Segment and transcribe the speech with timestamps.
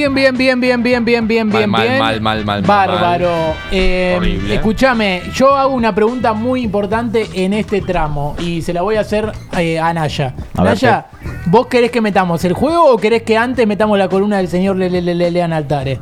[0.00, 1.98] Bien, bien, bien, bien, bien, bien, bien, Mal, bien, mal, bien.
[1.98, 3.30] mal, mal, mal, mal, Bárbaro.
[3.70, 4.54] Eh, Horrible.
[4.54, 9.00] escúchame, yo hago una pregunta muy importante en este tramo y se la voy a
[9.00, 10.34] hacer eh, a Naya.
[10.56, 11.06] A ver, Naya,
[11.46, 14.76] ¿vos querés que metamos el juego o querés que antes metamos la columna del señor
[14.76, 16.00] Le- Le- Le- Le- Lean Altare?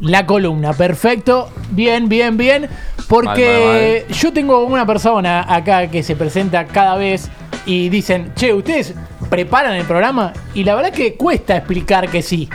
[0.00, 1.50] La columna, perfecto.
[1.72, 2.70] Bien, bien, bien.
[3.06, 7.28] Porque yo tengo una persona acá que se presenta cada vez
[7.66, 8.94] y dicen, che, ¿ustedes
[9.28, 10.32] preparan el programa?
[10.54, 12.48] Y la verdad que cuesta explicar que sí.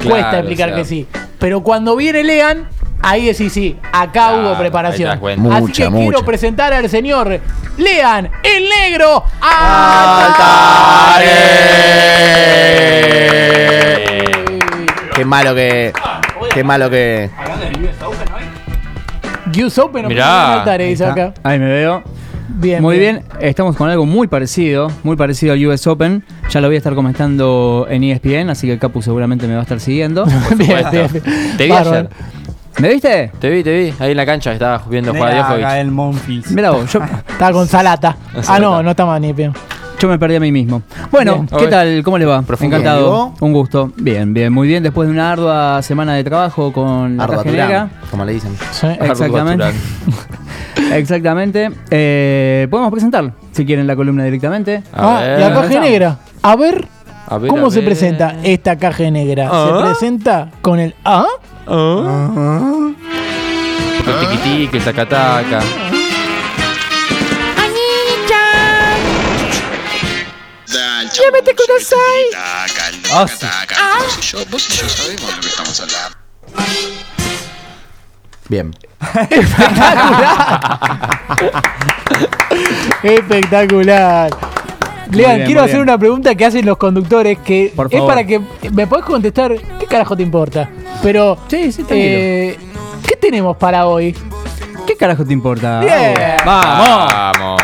[0.00, 0.82] Claro, cuesta explicar o sea.
[0.82, 1.06] que sí.
[1.38, 2.68] Pero cuando viene Lean,
[3.02, 5.10] ahí decís sí, acá Claro, hubo preparación.
[5.10, 7.40] Así Mucha, que quiero presentar al señor
[7.76, 11.30] Lean, el negro Altare.
[15.14, 15.92] Qué malo que.
[16.52, 17.30] Qué malo que.
[19.62, 20.54] US Open o Mirá.
[20.54, 21.34] Altare, dice acá.
[21.42, 22.02] Ahí me veo.
[22.56, 26.24] Bien, Muy bien, estamos con algo muy parecido, muy parecido al US Open.
[26.50, 29.60] Ya lo voy a estar comentando en ESPN, así que el Capu seguramente me va
[29.60, 30.24] a estar siguiendo.
[30.56, 31.22] bien, bien, bien.
[31.56, 31.96] Te vi Bárbaro.
[31.96, 32.10] ayer.
[32.78, 33.30] ¿Me viste?
[33.40, 33.94] Te vi, te vi.
[33.98, 35.66] Ahí en la cancha estaba viendo jugar a Djokovic.
[35.78, 36.50] el Monfils.
[36.52, 38.16] Mira vos, yo, Estaba con Salata.
[38.46, 39.52] Ah, no, no estaba ni bien.
[39.98, 40.82] yo me perdí a mí mismo.
[41.10, 41.46] Bueno, Bien.
[41.58, 42.02] ¿qué tal?
[42.02, 42.42] ¿Cómo le va?
[42.42, 42.76] Profundo.
[42.76, 43.34] Encantado.
[43.40, 43.92] Un gusto.
[43.96, 44.82] Bien, bien, muy bien.
[44.82, 47.90] Después de una ardua semana de trabajo con la negra.
[48.10, 48.56] Como le dicen.
[48.72, 48.86] Sí.
[49.00, 49.64] Exactamente.
[50.92, 51.70] Exactamente.
[51.90, 54.82] Eh, Podemos presentar, si quieren, la columna directamente.
[54.92, 55.40] A Ah, ver.
[55.40, 56.18] la caja negra.
[56.42, 56.86] A ver,
[57.26, 57.84] A ver, ¿cómo a se ver.
[57.86, 59.48] presenta esta caja negra?
[59.52, 59.66] Ah.
[59.66, 61.24] Se presenta con el A.
[64.06, 65.60] El tiquitiqui, el tacataca.
[71.12, 71.66] Llévate con
[73.12, 73.46] Ah, sí.
[73.98, 76.16] Vos y yo, vos y yo sabemos de lo que estamos hablando.
[78.48, 78.74] Bien.
[83.02, 84.30] Espectacular.
[85.10, 85.82] Lean, bien, quiero hacer bien.
[85.82, 88.08] una pregunta que hacen los conductores que Por es favor.
[88.08, 88.40] para que
[88.72, 90.68] me podés contestar qué carajo te importa.
[91.02, 92.56] Pero, Sí, sí, eh,
[93.06, 94.14] ¿qué tenemos para hoy?
[94.86, 95.80] ¿Qué carajo te importa?
[96.44, 97.59] Vamos.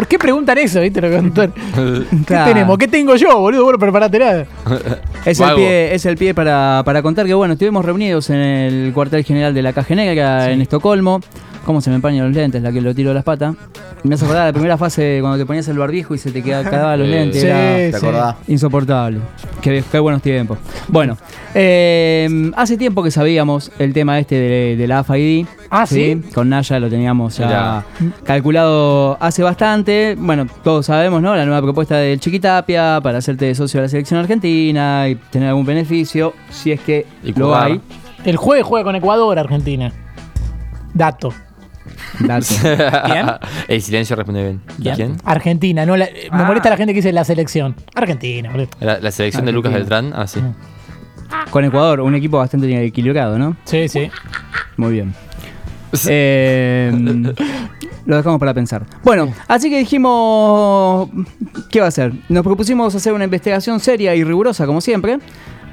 [0.00, 1.50] ¿Por qué preguntan eso, viste, los conductores?
[1.54, 2.52] ¿Qué Claro.
[2.54, 2.78] tenemos?
[2.78, 3.64] ¿Qué tengo yo, boludo?
[3.64, 4.46] Bueno, preparate nada.
[5.26, 8.92] Es el pie, es el pie para, para contar que bueno, estuvimos reunidos en el
[8.94, 11.20] cuartel general de la Caja Negra en Estocolmo.
[11.66, 12.62] ¿Cómo se me empañan los lentes?
[12.62, 13.54] La que lo tiro de las patas.
[14.02, 16.68] Me hace acordar la primera fase cuando te ponías el barbijo y se te quedaba,
[16.68, 17.12] cagaban los Sí.
[17.14, 17.40] lentes.
[17.42, 17.96] Sí, Era ¿Te sí.
[17.96, 18.36] acordás?
[18.48, 19.20] insoportable.
[19.60, 20.58] Qué, qué buenos tiempos.
[20.88, 21.18] Bueno,
[21.54, 25.46] eh, hace tiempo que sabíamos el tema este de, de la AFID.
[25.68, 26.22] Ah, ¿sí?
[26.34, 27.84] Con Naya lo teníamos ya
[28.24, 30.16] calculado hace bastante.
[30.18, 31.36] Bueno, todos sabemos, ¿no?
[31.36, 35.66] La nueva propuesta del Chiquitapia para hacerte socio de la selección argentina y tener algún
[35.66, 37.66] beneficio, si es que Y lo jugar.
[37.72, 37.80] hay.
[38.24, 39.92] El jueves juega con Ecuador, Argentina.
[40.94, 41.32] Dato.
[42.20, 42.46] Dato.
[43.06, 43.26] ¿Quién?
[43.68, 44.60] El silencio responde bien.
[44.80, 44.94] ¿Quién?
[44.96, 45.16] ¿Quién?
[45.24, 46.44] Argentina, no la- me Ah.
[46.44, 47.74] molesta la gente que dice la selección.
[47.94, 48.68] Argentina, boludo.
[48.80, 50.00] La, la selección de Lucas Argentina.
[50.00, 50.20] Beltrán.
[50.22, 50.40] Ah, sí.
[51.50, 53.56] Con Ecuador, un equipo bastante equilibrado, ¿no?
[53.64, 54.10] Sí, sí.
[54.76, 55.14] Muy bien.
[56.08, 56.92] Eh,
[58.06, 58.84] lo dejamos para pensar.
[59.04, 61.08] Bueno, así que dijimos,
[61.70, 62.12] ¿qué va a hacer?
[62.28, 65.18] Nos propusimos hacer una investigación seria y rigurosa, como siempre,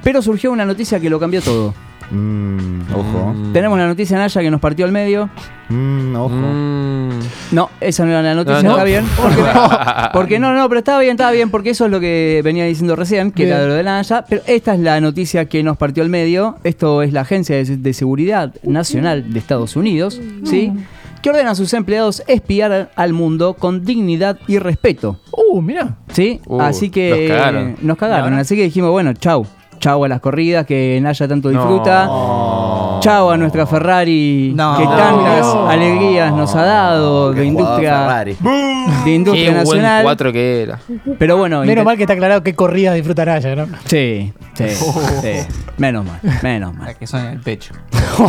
[0.02, 1.74] pero surgió una noticia que lo cambió todo.
[2.10, 3.34] Mm, ojo.
[3.34, 3.52] Mm.
[3.52, 5.28] Tenemos la noticia Naya que nos partió al medio.
[5.68, 6.30] Mm, ojo.
[6.34, 7.10] Mm.
[7.52, 8.74] No, esa no era la noticia, No, no.
[8.76, 9.04] está bien.
[9.16, 9.42] Porque,
[10.14, 12.96] porque no, no, pero estaba bien, estaba bien, porque eso es lo que venía diciendo
[12.96, 13.54] recién, que Bien.
[13.54, 14.24] era de lo de la Naya.
[14.28, 16.56] Pero esta es la noticia que nos partió al medio.
[16.64, 20.72] Esto es la Agencia de, de Seguridad Nacional de Estados Unidos, ¿sí?
[21.20, 25.18] Que ordena a sus empleados espiar al mundo con dignidad y respeto,
[25.50, 25.96] Uh, mira.
[26.12, 26.40] ¿sí?
[26.46, 27.76] Uh, así que nos cagaron.
[27.80, 28.24] nos cagaron.
[28.30, 28.40] ahora?
[28.40, 29.46] Así que dijimos, bueno, chau.
[29.78, 32.06] Chau a las corridas que Naya tanto disfruta.
[32.06, 32.98] No.
[33.00, 34.76] Chau a nuestra Ferrari No.
[34.76, 35.68] que tantas No.
[35.68, 38.32] alegrías nos ha dado Qué de industria Ferrari.
[38.34, 40.02] de Qué industria buen nacional.
[40.02, 40.80] cuatro que era.
[41.18, 43.66] Pero bueno, Menos mal que está aclarado qué corridas disfrutará ella, ¿no?
[43.84, 44.64] Sí, sí,
[45.22, 45.32] sí.
[45.76, 46.88] Menos mal, menos mal.
[46.88, 47.72] La que son en el pecho.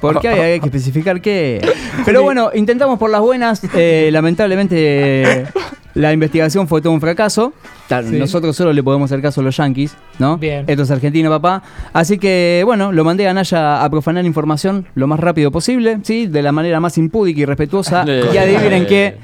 [0.00, 1.60] Porque hay, hay que especificar qué.
[2.04, 3.62] Pero bueno, intentamos por las buenas.
[3.74, 5.46] eh, lamentablemente
[5.98, 7.52] la investigación fue todo un fracaso.
[7.88, 8.16] Sí.
[8.18, 10.38] Nosotros solo le podemos hacer caso a los yankees, ¿no?
[10.38, 10.64] Bien.
[10.68, 11.62] Esto es argentino, papá.
[11.92, 16.28] Así que, bueno, lo mandé a Naya a profanar información lo más rápido posible, ¿sí?
[16.28, 18.04] De la manera más impúdica y respetuosa.
[18.32, 19.16] Y adivinen qué.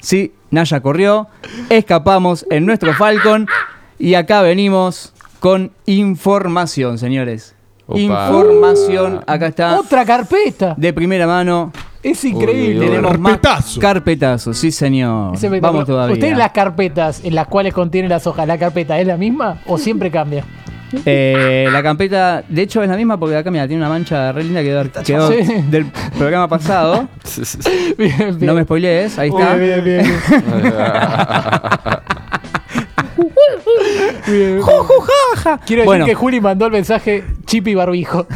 [0.00, 1.28] Sí, Naya corrió.
[1.68, 3.46] Escapamos en nuestro Falcon.
[3.98, 7.54] Y acá venimos con información, señores.
[7.86, 8.00] Opa.
[8.00, 9.22] Información.
[9.26, 9.78] Acá está.
[9.78, 10.74] Otra carpeta.
[10.78, 11.72] De primera mano.
[12.02, 12.70] Es increíble.
[12.70, 12.86] Uy, uy, uy.
[12.86, 13.80] Tenemos más Carpetazo.
[13.80, 15.34] carpetazos, sí señor.
[15.60, 16.14] Vamos todavía.
[16.14, 19.78] ¿Ustedes las carpetas en las cuales contienen las hojas, la carpeta es la misma o
[19.78, 20.44] siempre cambia?
[21.06, 24.44] Eh, la carpeta, de hecho, es la misma porque acá, mira, tiene una mancha re
[24.44, 25.62] linda que quedó, quedó Sí.
[25.70, 25.86] del
[26.18, 27.08] programa pasado.
[27.96, 28.38] Bien, bien.
[28.40, 29.54] No me spoilees, ahí está.
[29.54, 29.82] Bien,
[35.66, 36.04] Quiero decir Bueno.
[36.06, 38.26] que Juli mandó el mensaje chip y barbijo.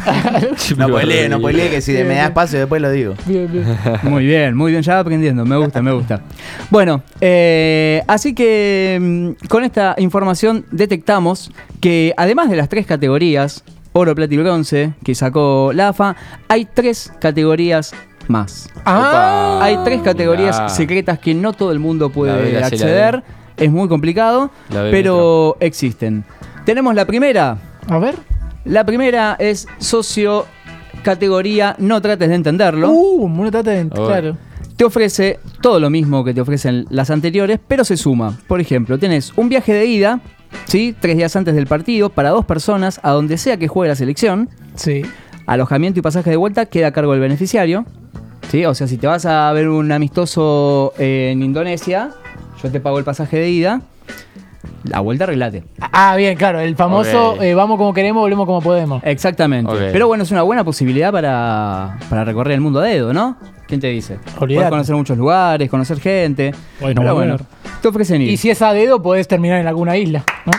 [0.77, 3.15] No spoilee, no spoilee, que si me da espacio después lo digo.
[3.25, 3.65] bien, bien.
[4.03, 6.21] Muy bien, muy bien, ya va aprendiendo, me gusta, me gusta.
[6.69, 8.97] Bueno, eh, así que
[9.39, 11.51] mm, con esta información detectamos
[11.81, 13.63] que además de las tres categorías,
[13.93, 16.15] oro, plata y bronce, que sacó la AFA,
[16.47, 17.93] hay tres categorías
[18.27, 18.69] más.
[18.85, 23.23] Ah, Hay tres categorías secretas que no todo el mundo puede acceder,
[23.57, 26.23] es muy complicado, pero existen.
[26.65, 27.57] Tenemos la primera,
[27.87, 28.15] a ver.
[28.65, 30.45] la primera es socio
[31.03, 33.87] categoría no trates de entenderlo Uh, no trata de.
[33.87, 34.35] Claro.
[34.75, 38.37] te ofrece todo lo mismo que te ofrecen las anteriores, pero se suma.
[38.47, 40.19] Por ejemplo, tenés un viaje de ida,
[40.65, 40.95] ¿sí?
[40.99, 44.49] tres días antes del partido, para dos personas, a donde sea que juegue la selección.
[44.75, 45.03] Sí.
[45.45, 47.85] Alojamiento y pasaje de vuelta queda a cargo del beneficiario.
[48.49, 48.65] ¿sí?
[48.65, 52.11] O sea, si te vas a ver un amistoso en Indonesia,
[52.61, 53.81] yo te pago el pasaje de ida.
[54.83, 55.63] La vuelta arreglate.
[55.79, 56.59] Ah, bien, claro.
[56.59, 59.01] El famoso eh, vamos como queremos, volvemos como podemos.
[59.03, 59.71] Exactamente.
[59.91, 63.37] Pero bueno, es una buena posibilidad para, para recorrer el mundo a dedo, ¿no?
[63.67, 64.19] ¿Quién te dice?
[64.39, 64.55] Olvídate.
[64.55, 66.53] Puedes conocer muchos lugares, conocer gente.
[66.79, 67.37] Bueno, Pero bueno,
[67.81, 68.29] te ofrecen ir.
[68.29, 70.23] Y si es a dedo, podés terminar en alguna isla.
[70.45, 70.51] ¿no?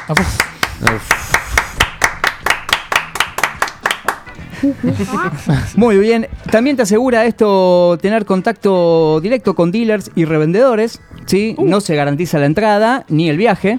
[5.76, 6.28] Muy bien.
[6.50, 11.00] También te asegura esto tener contacto directo con dealers y revendedores.
[11.26, 11.55] ¿sí?
[11.58, 11.66] Uh.
[11.66, 13.78] No se garantiza la entrada ni el viaje.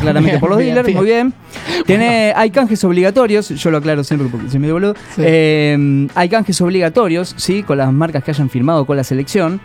[0.00, 0.98] Claramente Bien, por los bien, dealers, bien.
[0.98, 1.34] muy bien.
[1.86, 4.94] Tiene, hay canjes obligatorios, yo lo aclaro siempre porque se me dio boludo.
[5.14, 5.22] Sí.
[5.24, 7.62] Eh, hay canjes obligatorios, ¿sí?
[7.62, 9.60] Con las marcas que hayan firmado con la selección.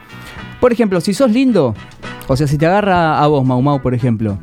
[0.60, 1.74] Por ejemplo, si sos lindo,
[2.28, 4.38] o sea, si te agarra a vos, Mau Mau, por ejemplo,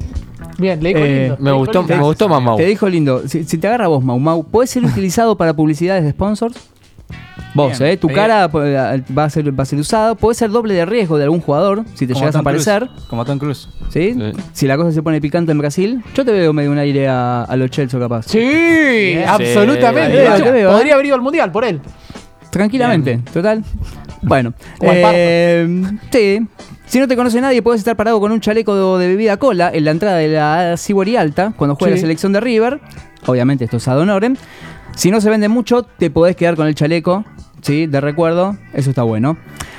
[0.60, 1.36] Bien, le dijo Eh, lindo.
[1.40, 1.96] Me le gustó, lindo.
[1.96, 2.56] me gustó Mamau.
[2.56, 6.04] te dijo lindo, si, si te agarra vos, Mau Mau, ¿puede ser utilizado para publicidades
[6.04, 6.56] de sponsors?
[7.52, 7.96] Vos, Bien, ¿eh?
[7.96, 10.14] Tu cara eh, va a, ser, va a ser usada.
[10.14, 12.88] Puede ser doble de riesgo de algún jugador si te Como llegas a Tom aparecer.
[13.08, 13.68] Como Tom Cruise.
[13.88, 14.14] ¿sí?
[14.14, 14.32] Sí.
[14.52, 17.42] Si la cosa se pone picante en Brasil, yo te veo medio un aire a,
[17.42, 18.26] a los Chelsea capaz.
[18.28, 20.26] Sí, absolutamente.
[20.36, 20.72] Sí, veo, ¿eh?
[20.72, 21.80] podría haber ido al mundial por él.
[22.50, 23.64] Tranquilamente, total.
[24.22, 26.40] Bueno, eh, sí.
[26.86, 29.84] Si no te conoce nadie, puedes estar parado con un chaleco de bebida cola en
[29.84, 31.98] la entrada de la Sibori Alta cuando juega Sí.
[31.98, 32.80] la selección de River.
[33.26, 34.34] Obviamente esto es ad honorem.
[34.96, 37.24] Si no se vende mucho, te podés quedar con el chaleco,
[37.62, 37.86] ¿sí?
[37.86, 38.56] De recuerdo.
[38.74, 39.36] Eso está bueno.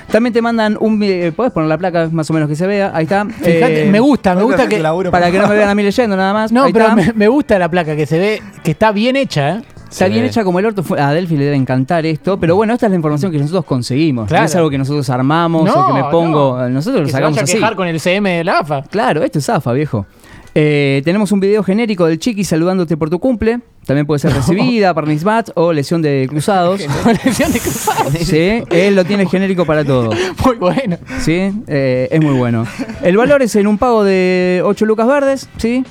[0.10, 1.02] También te mandan un...
[1.04, 2.92] eh, podés poner la placa más o menos que se vea.
[2.94, 3.26] Ahí está.
[3.26, 4.78] Fíjate, Eh, me gusta, me gusta que.
[5.12, 6.52] Para que no me vean a mí leyendo nada más.
[6.52, 6.96] No, Ahí pero está.
[6.96, 9.62] me, me gusta la placa que se ve, que está bien hecha, ¿eh?
[9.92, 10.84] Está bien hecha como el orto.
[10.98, 12.40] A Delphi le debe encantar esto.
[12.40, 14.28] Pero bueno, esta es la información que nosotros conseguimos.
[14.28, 14.44] Claro.
[14.44, 16.58] No es algo que nosotros armamos o que me pongo.
[16.58, 16.70] no.
[16.70, 17.54] Nosotros lo se sacamos vaya a así.
[17.54, 18.84] quejar con el CM de la AFA.
[18.84, 20.06] Claro, esto es AFA, viejo.
[20.54, 23.60] Eh, tenemos un video genérico del Chiqui saludándote por tu cumple.
[23.86, 26.82] También puede ser recibida, parnisbat o lesión de cruzados.
[27.26, 28.12] Lesión de cruzado.
[28.12, 30.12] Sí, él lo tiene genérico para todo.
[30.46, 30.98] Muy bueno.
[31.20, 32.66] Sí, eh, es muy bueno.
[33.02, 35.84] El valor es en un pago de 8 lucas verdes, ¿sí?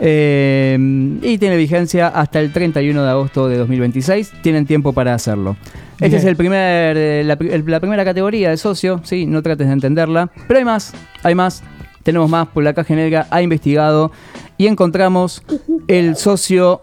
[0.00, 0.76] Eh,
[1.22, 4.32] y tiene vigencia hasta el 31 de agosto de 2026.
[4.42, 5.56] Tienen tiempo para hacerlo.
[5.94, 6.18] Este Bien.
[6.18, 9.26] es el primer, eh, la, el- la primera categoría de socio, ¿sí?
[9.26, 10.30] No trates de entenderla.
[10.48, 10.92] Pero hay más,
[11.22, 11.62] hay más.
[12.02, 14.10] Tenemos más, por la caja negra ha investigado
[14.58, 15.42] y encontramos
[15.86, 16.82] el socio.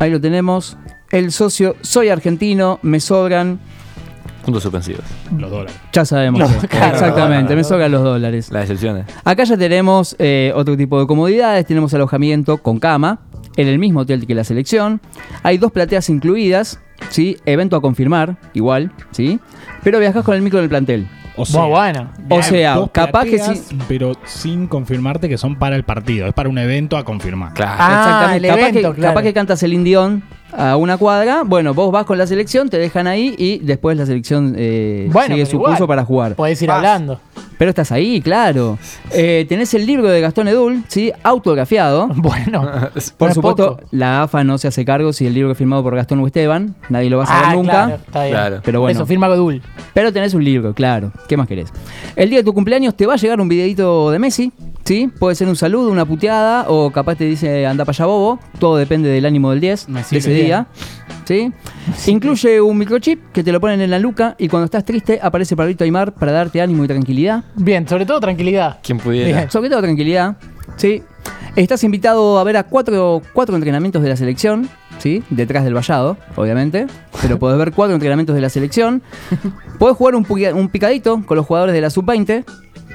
[0.00, 0.76] Ahí lo tenemos.
[1.12, 3.60] El socio, soy argentino, me sobran.
[4.46, 5.02] Puntos suspensivos.
[5.36, 5.74] Los dólares.
[5.92, 6.40] Ya sabemos.
[6.40, 6.94] No, que- claro.
[6.94, 8.50] exactamente, me sobran los dólares.
[8.52, 9.04] Las excepciones.
[9.24, 11.66] Acá ya tenemos eh, otro tipo de comodidades.
[11.66, 13.18] Tenemos alojamiento con cama
[13.56, 15.00] en el mismo hotel que la selección.
[15.42, 16.78] Hay dos plateas incluidas,
[17.10, 17.36] ¿sí?
[17.44, 19.40] Evento a confirmar, igual, ¿sí?
[19.82, 21.08] Pero viajas con el micro del plantel.
[21.38, 22.10] O sea, Muy bueno.
[22.30, 23.60] O sea, dos capaz que sí.
[23.88, 26.26] Pero sin confirmarte que son para el partido.
[26.26, 27.52] Es para un evento a confirmar.
[27.52, 27.72] Claro.
[27.78, 29.12] Ah, el capaz, evento, que, claro.
[29.14, 30.22] capaz que cantas el indión
[30.52, 31.42] a una cuadra.
[31.44, 35.34] Bueno, vos vas con la selección, te dejan ahí y después la selección eh, Bueno,
[35.34, 35.72] sigue su igual.
[35.72, 36.34] curso para jugar.
[36.34, 36.76] Podés ir Vas.
[36.78, 37.20] hablando.
[37.58, 38.78] Pero estás ahí, claro.
[39.12, 41.12] Eh, tenés el libro de Gastón Edul, ¿sí?
[41.22, 42.08] Autografiado.
[42.16, 42.60] Bueno.
[42.62, 43.80] Por no es supuesto, poco.
[43.92, 46.74] la AFA no se hace cargo si el libro es firmado por Gastón o Esteban.
[46.88, 47.70] Nadie lo va a saber Ah, nunca.
[47.72, 48.34] claro, está bien.
[48.34, 48.60] Claro.
[48.64, 49.62] Pero bueno, Eso, firma Godul.
[49.94, 51.12] pero tenés un libro, claro.
[51.28, 51.72] ¿Qué más querés?
[52.14, 54.52] El día de tu cumpleaños te va a llegar un videito de Messi,
[54.84, 55.10] ¿sí?
[55.18, 58.38] Puede ser un saludo, una puteada, o capaz te dice anda para allá bobo.
[58.58, 60.35] Todo depende del ánimo del 10 Me de sirve ese bien.
[60.44, 60.66] Día.
[61.24, 61.52] ¿Sí?
[62.06, 65.56] Incluye un microchip que te lo ponen en la nuca y cuando estás triste aparece
[65.56, 67.42] Pablito Aymar para darte ánimo y tranquilidad.
[67.56, 68.78] Bien, sobre todo tranquilidad.
[68.82, 69.36] ¿Quién pudiera?
[69.36, 69.50] Bien.
[69.50, 70.36] Sobre todo tranquilidad.
[70.76, 71.02] ¿sí?
[71.56, 75.22] Estás invitado a ver a cuatro, cuatro entrenamientos de la selección, ¿sí?
[75.30, 76.86] Detrás del vallado, obviamente.
[77.22, 79.02] Pero podés ver cuatro entrenamientos de la selección.
[79.78, 82.44] Podés jugar un, un picadito con los jugadores de la sub-20,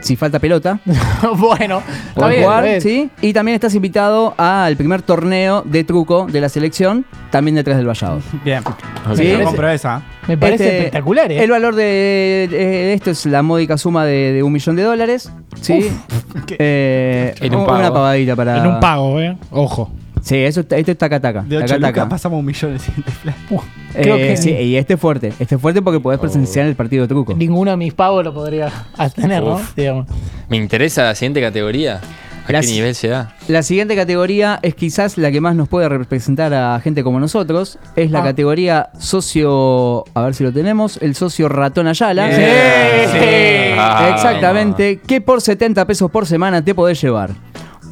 [0.01, 0.79] si falta pelota.
[1.37, 2.43] bueno, está Podés bien.
[2.43, 2.81] jugar, bien.
[2.81, 3.09] ¿sí?
[3.21, 7.87] Y también estás invitado al primer torneo de truco de la selección, también detrás del
[7.87, 8.19] vallado.
[8.43, 8.61] Bien.
[9.15, 9.33] Sí.
[9.43, 10.01] Compro esa.
[10.27, 11.43] Me parece Este, espectacular, ¿eh?
[11.43, 15.31] El valor de, de esto es la módica suma de, de un millón de dólares.
[15.61, 15.89] ¿Sí?
[16.59, 17.93] Eh, En un una pago.
[17.95, 18.57] pavadita para.
[18.57, 19.37] En un pago, ¿eh?
[19.51, 19.91] Ojo.
[20.21, 21.41] Sí, eso, es taca taca.
[21.41, 21.87] De 8 taca, taca.
[21.89, 23.35] lucas pasamos a un millón el siguiente flash.
[23.93, 25.33] Creo Eh, que- sí, y este es fuerte.
[25.39, 27.33] Este es fuerte porque podés presenciar el partido de truco.
[27.33, 28.71] Ninguno de mis pagos lo podría
[29.15, 29.59] tener, ¿no?
[29.75, 30.07] Digamos.
[30.49, 31.99] Me interesa la siguiente categoría.
[32.43, 33.35] ¿A qué nivel se da?
[33.47, 37.77] La siguiente categoría es quizás la que más nos puede representar a gente como nosotros.
[37.95, 38.23] Es la Ah.
[38.23, 40.03] categoría socio.
[40.15, 40.97] A ver si lo tenemos.
[41.01, 42.29] El socio ratón Ayala.
[42.35, 42.41] Sí.
[43.77, 44.99] Ah, Exactamente.
[45.05, 47.29] Que por 70 pesos por semana te podés llevar.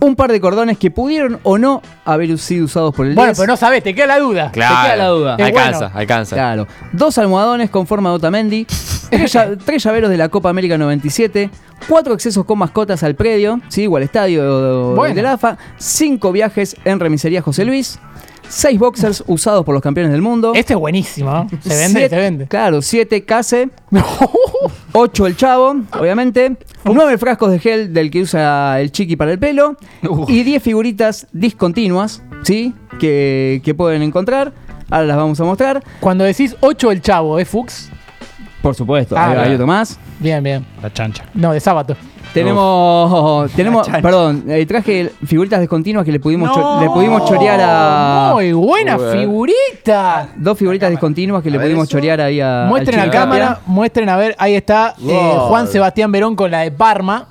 [0.01, 3.37] Un par de cordones que pudieron o no haber sido usados por el Bueno, 10.
[3.39, 4.51] pero no sabes, te queda la duda.
[4.51, 4.75] Claro.
[4.83, 5.35] queda la duda.
[5.37, 5.99] Es Alcanza, bueno.
[5.99, 6.35] alcanza.
[6.35, 6.67] Claro.
[6.93, 8.65] Dos almohadones con forma de Otamendi.
[9.09, 11.49] Tres, lla- tres llaveros de la Copa América 97.
[11.87, 13.87] Cuatro accesos con mascotas al predio, ¿sí?
[13.87, 15.15] o al estadio Bueno.
[15.15, 15.57] de la AFA.
[15.77, 17.99] Cinco viajes en remisería José Luis.
[18.47, 20.53] Seis boxers usados por los campeones del mundo.
[20.55, 21.29] Este es buenísimo.
[21.31, 21.47] ¿no?
[21.61, 22.47] Se vende, Siete- se vende.
[22.47, 23.69] Claro, siete case.
[24.93, 26.57] Ocho el chavo, obviamente.
[26.83, 29.77] Nueve frascos de gel del que usa el chiqui para el pelo.
[30.27, 32.73] Y diez figuritas discontinuas, ¿sí?
[32.99, 34.51] Que, que pueden encontrar.
[34.89, 35.83] Ahora las vamos a mostrar.
[35.99, 37.91] Cuando decís 8 el chavo, ¿es Fuchs?
[38.61, 39.53] Por supuesto, Ah, hay, bien.
[39.53, 39.97] otro más.
[40.19, 40.65] Bien, bien.
[40.81, 41.23] La chancha.
[41.33, 41.95] No, de sábado.
[42.33, 44.01] Tenemos, tenemos, chancha.
[44.01, 48.99] perdón, eh, traje figuritas discontinuas que le pudimos, cho- le pudimos chorear a Muy buena
[48.99, 50.29] figurita.
[50.35, 51.97] dos figuritas discontinuas que le pudimos eso.
[51.97, 52.65] chorear ahí a.
[52.67, 53.61] Muestren a chico cámara, Tapia.
[53.65, 55.47] muestren a ver, ahí está eh, Wow.
[55.47, 57.27] Juan Sebastián Verón con la de Parma.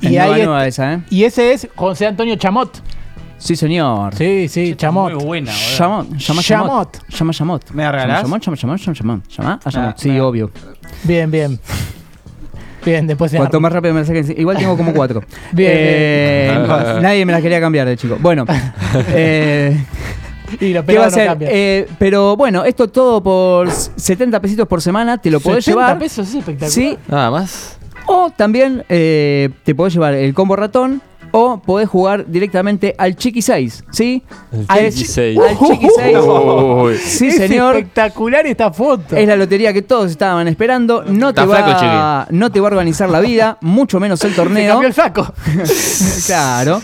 [0.00, 1.00] Es Y, nueva, ahí nueva está- esa, ¿eh?
[1.10, 2.80] y ese es José Antonio Chamot.
[3.38, 4.14] Sí, señor.
[4.14, 5.12] Sí, sí, Chamot.
[5.14, 5.52] Muy buena.
[5.52, 6.42] Chamot, llama Chamot.
[6.42, 7.08] Chamot.
[7.10, 7.70] Llama Chamot.
[7.72, 8.22] ¿Me la regalás?
[8.22, 9.28] Llama Chamot, llama Chamot, llama Chamot.
[9.28, 9.88] Llama a Chamot.
[9.90, 10.50] Ah, Sí, me- obvio.
[11.02, 11.58] Bien, bien.
[12.84, 14.34] Bien, después se Cuanto más rápido me la saquen.
[14.38, 15.22] Igual tengo como cuatro.
[15.52, 16.66] Bien, Eh, bien.
[17.02, 18.16] Nadie me las quería cambiar de chico.
[18.20, 18.44] Bueno.
[19.08, 19.84] eh,
[20.60, 21.26] Y lo ¿Qué va a no ser?
[21.26, 21.48] cambia.
[21.50, 25.16] Eh, pero bueno, esto todo por 70 pesitos por semana.
[25.18, 25.98] Te lo podés 70 llevar.
[25.98, 26.70] pesos es espectacular.
[26.70, 27.78] Sí, Nada más.
[28.06, 31.00] O también eh, te podés llevar el combo ratón
[31.36, 34.22] o podés jugar directamente al Chiqui 6, ¿sí?
[34.52, 35.38] El Al Chiqui chi- 6.
[35.40, 36.16] Al Chiqui 6.
[36.24, 36.94] Uy.
[36.98, 37.74] Sí, es señor.
[37.76, 39.16] espectacular esta foto.
[39.16, 41.02] Es la lotería que todos estaban esperando.
[41.04, 44.36] No te, flaco va, no te va a organizar la vida, mucho menos el Se
[44.36, 44.74] torneo.
[44.74, 45.34] cambió el saco.
[46.26, 46.80] claro.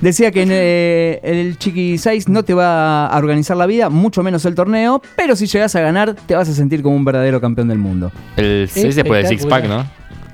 [0.00, 4.22] Decía que en, eh, el Chiqui 6 no te va a organizar la vida, mucho
[4.22, 7.38] menos el torneo, pero si llegas a ganar, te vas a sentir como un verdadero
[7.38, 8.10] campeón del mundo.
[8.38, 9.84] El 6 después del six pack, ¿no?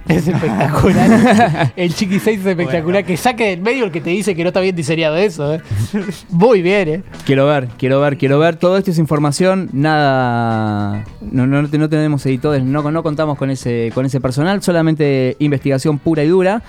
[0.09, 1.73] Es espectacular.
[1.75, 3.05] el Chiqui 6 es espectacular.
[3.05, 5.55] Que saque del medio el que te dice que no está bien diseñado eso.
[5.55, 5.61] ¿eh?
[6.31, 7.03] Muy bien, ¿eh?
[7.25, 8.57] Quiero ver, quiero ver, quiero ver.
[8.57, 11.05] Todo esto es información, nada.
[11.21, 15.99] No, no, no tenemos editores, no, no contamos con ese, con ese personal, solamente investigación
[15.99, 16.63] pura y dura.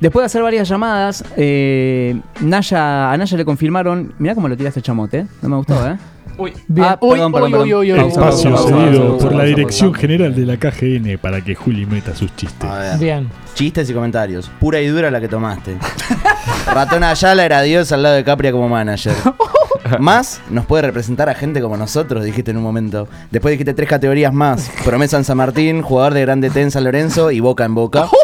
[0.00, 4.14] Después de hacer varias llamadas, eh, Naya, a Naya le confirmaron.
[4.18, 5.26] Mirá cómo lo tiraste chamote, ¿eh?
[5.42, 5.96] No me gustó, ¿eh?
[6.40, 6.88] Uy, Bien.
[6.88, 8.06] Ah, Uy, perdón, uy, perdón, uy, uy, perdón.
[8.06, 8.54] uy, Pausa, uy.
[8.54, 9.94] Espacio cedido por la Dirección.
[9.94, 12.68] General de la KGN para que Juli meta sus chistes.
[12.98, 13.28] Bien.
[13.54, 14.50] Chistes y comentarios.
[14.58, 15.76] Pura y dura la que tomaste.
[16.72, 19.12] Ratón Ayala era Dios al lado de Capria como manager.
[19.98, 23.08] Más nos puede representar a gente como nosotros, dijiste en un momento.
[23.30, 24.70] Después dijiste tres categorías más.
[24.84, 28.06] Promesa en San Martín, jugador de Grande T en San Lorenzo y Boca en Boca.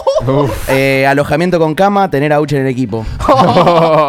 [0.69, 3.05] Eh, alojamiento con cama, tener a Uche en el equipo.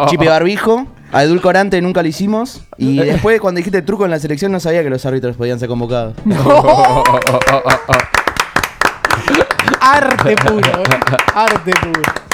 [0.08, 0.86] Chipe barbijo.
[1.12, 2.62] A edulcorante nunca lo hicimos.
[2.76, 5.68] Y después, cuando dijiste truco en la selección, no sabía que los árbitros podían ser
[5.68, 6.14] convocados.
[9.80, 10.82] Arte puro.
[10.82, 11.00] ¿eh?
[11.34, 12.27] Arte puro.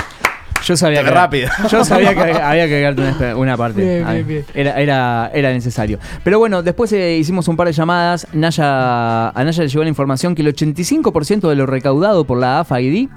[0.66, 1.48] Yo sabía que rápido.
[1.70, 3.82] Yo sabía que había que agregarte una, parte.
[3.82, 4.44] Bien, bien, bien.
[4.54, 5.98] Era, era, era necesario.
[6.22, 8.26] Pero bueno, después eh, hicimos un par de llamadas.
[8.32, 12.60] Naya, a Naya le llegó la información que el 85% de lo recaudado por la
[12.60, 13.08] AFA ID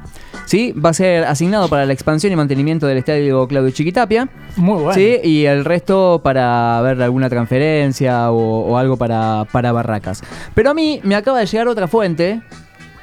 [0.46, 0.74] ¿sí?
[0.74, 4.28] va a ser asignado para la expansión y mantenimiento del estadio Claudio Chiquitapia.
[4.56, 4.94] Muy bueno.
[4.94, 5.20] ¿sí?
[5.24, 10.22] Y el resto para ver alguna transferencia o, o algo para, para barracas.
[10.54, 12.42] Pero a mí me acaba de llegar otra fuente.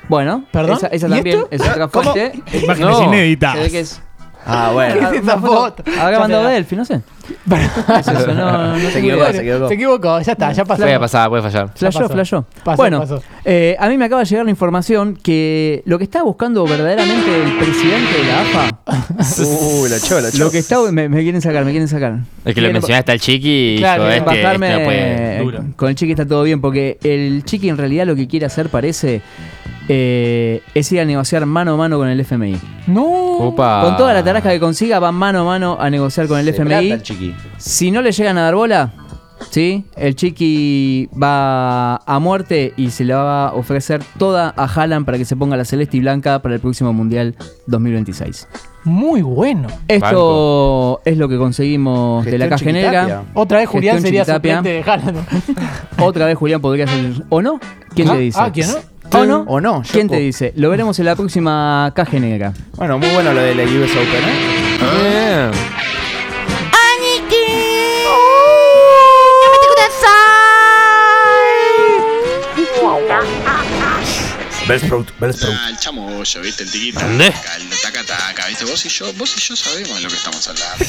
[0.08, 0.76] Bueno, ¿Perdón?
[0.76, 1.48] esa, esa ¿Y también esto?
[1.50, 2.32] es otra fuente.
[2.62, 3.04] Imágenes No.
[3.04, 3.54] inéditas.
[3.54, 4.02] Se ve que es
[4.46, 4.94] Ah, bueno.
[5.10, 5.82] ¿Qué es esa foto?
[6.00, 6.44] Habrá mandado.
[6.48, 7.00] Delphi, no sé.
[7.98, 9.68] Es eso, no, no Se equivocó, se equivocó.
[9.68, 10.82] Se equivocó, ya está, ya pasó.
[10.82, 11.70] Puede pasar, puede fallar.
[11.74, 12.46] Flashó, flashó.
[12.76, 13.22] Bueno, pasó.
[13.44, 17.42] eh, a mí me acaba de llegar la información que lo que está buscando verdaderamente
[17.44, 18.78] el presidente de la AFA,
[19.44, 20.80] Uh, lo echó, lo que está...
[20.92, 22.18] Me, me quieren sacar, me quieren sacar.
[22.44, 25.38] El que lo mencionaste al chiqui y Claro, yo, quieren este, este bajarme no puede.
[25.38, 25.64] Duro.
[25.76, 28.68] con el chiqui está todo bien porque el chiqui en realidad lo que quiere hacer
[28.68, 29.22] parece
[29.88, 32.56] eh, es ir a negociar mano a mano con el FMI.
[32.86, 33.04] No.
[33.04, 33.82] Opa.
[33.82, 36.52] Con toda la tarasca que consiga va mano a mano a negociar con el Se
[36.52, 36.88] FMI.
[37.18, 37.34] Chiqui.
[37.58, 38.92] Si no le llegan a dar bola,
[39.50, 39.84] ¿Sí?
[39.96, 45.18] El Chiqui va a muerte y se le va a ofrecer toda a Haaland para
[45.18, 47.34] que se ponga la celeste y blanca para el próximo Mundial
[47.66, 48.48] 2026.
[48.84, 49.68] Muy bueno.
[49.88, 53.24] Esto es lo que conseguimos de la caja negra.
[53.34, 55.18] Otra vez Julián Gestión sería suplente de Haaland.
[55.98, 57.12] Otra vez Julián podría ser.
[57.28, 57.60] ¿O no?
[57.94, 58.38] ¿Quién Ah, te dice?
[58.40, 59.18] ah, ¿quién no?
[59.20, 59.44] ¿O no?
[59.48, 59.82] ¿O no?
[59.90, 60.52] ¿Quién te dice?
[60.56, 62.52] Lo veremos en la próxima caja negra.
[62.76, 65.50] Bueno, muy bueno lo de la US Open, ¿eh?
[74.66, 75.06] Bien.
[75.58, 76.62] Ah, el chamoyo, ¿viste?
[76.64, 77.00] El tiquito.
[77.00, 77.32] ¿Dónde?
[77.32, 78.64] Caldo, taca, taca, ¿viste?
[78.64, 80.84] Vos y yo, vos y yo sabemos de lo que estamos hablando.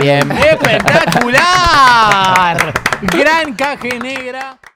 [0.00, 0.32] Bien.
[0.32, 2.74] ¡Espectacular!
[3.02, 4.58] Gran caja negra.